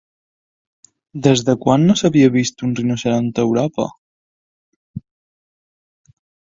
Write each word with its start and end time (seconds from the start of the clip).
Des 1.27 1.43
de 1.49 1.55
quan 1.67 1.85
no 1.89 1.97
s'havia 2.01 2.31
vist 2.37 2.65
un 2.69 2.73
rinoceront 2.81 3.33
a 3.35 3.49
Europa? 3.51 3.89